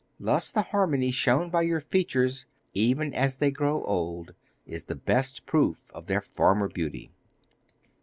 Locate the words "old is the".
3.83-4.95